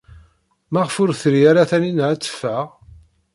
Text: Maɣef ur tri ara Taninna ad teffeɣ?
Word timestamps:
Maɣef 0.71 0.95
ur 1.03 1.09
tri 1.21 1.41
ara 1.49 1.69
Taninna 1.69 2.05
ad 2.09 2.19
teffeɣ? 2.21 2.65